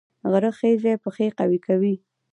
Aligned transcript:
غره 0.31 0.51
خیژي 0.57 0.93
پښې 1.03 1.27
قوي 1.37 1.59
کوي 1.65 1.95